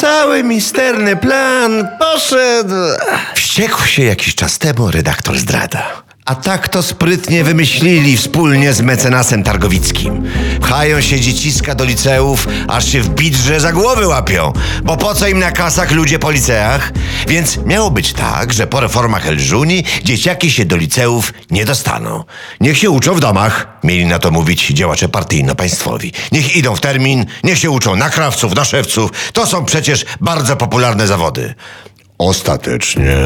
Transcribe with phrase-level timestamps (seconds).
[0.00, 2.74] Cały misterny plan poszedł.
[3.34, 6.07] Wściekł się jakiś czas temu redaktor zdrada.
[6.28, 10.30] A tak to sprytnie wymyślili wspólnie z mecenasem Targowickim.
[10.60, 14.52] Pchają się dzieciska do liceów, aż się w bidrze za głowy łapią.
[14.82, 16.92] Bo po co im na kasach ludzie po liceach?
[17.28, 22.24] Więc miało być tak, że po reformach Elżuni dzieciaki się do liceów nie dostaną.
[22.60, 26.12] Niech się uczą w domach, mieli na to mówić działacze partyjno-państwowi.
[26.32, 29.10] Niech idą w termin, niech się uczą na krawców, na szewców.
[29.32, 31.54] To są przecież bardzo popularne zawody.
[32.18, 33.16] Ostatecznie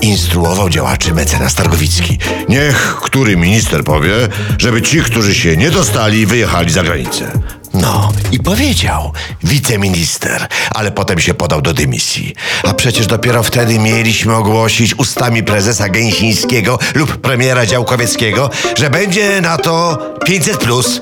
[0.00, 2.18] instruował działaczy mecenas Targowicki.
[2.48, 4.12] Niech który minister powie,
[4.58, 7.32] żeby ci, którzy się nie dostali, wyjechali za granicę.
[7.74, 12.34] No i powiedział wiceminister, ale potem się podał do dymisji.
[12.64, 19.56] A przecież dopiero wtedy mieliśmy ogłosić ustami prezesa Gęsińskiego lub premiera Działkowieckiego, że będzie na
[19.56, 21.00] to 500 plus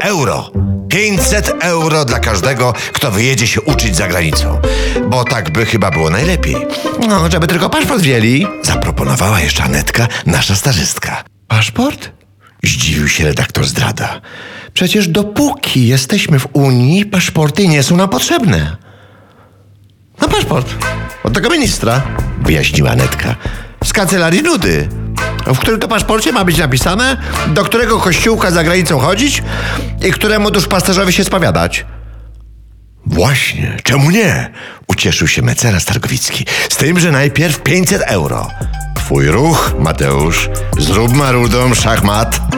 [0.00, 0.50] euro.
[0.88, 4.60] 500 euro dla każdego, kto wyjedzie się uczyć za granicą.
[5.08, 6.56] Bo tak by chyba było najlepiej.
[7.08, 8.46] No, żeby tylko paszport wzięli.
[8.62, 11.24] Zaproponowała jeszcze Anetka, nasza stażystka.
[11.48, 12.10] Paszport?
[12.64, 14.20] Zdziwił się redaktor zdrada.
[14.74, 18.76] Przecież dopóki jesteśmy w Unii, paszporty nie są nam potrzebne.
[20.20, 20.74] No paszport.
[21.24, 22.02] Od tego ministra,
[22.42, 23.34] wyjaśniła Anetka.
[23.84, 24.88] Z kancelarii nudy.
[25.54, 27.16] W którym to paszporcie ma być napisane,
[27.48, 29.42] do którego kościółka za granicą chodzić
[30.04, 31.86] i któremu duszpasterzowi się spowiadać.
[33.06, 34.50] Właśnie, czemu nie?
[34.88, 36.46] Ucieszył się mecenas Targowicki.
[36.68, 38.48] Z tym, że najpierw 500 euro.
[38.96, 40.50] Twój ruch, Mateusz.
[40.78, 42.57] Zrób marudą szachmat.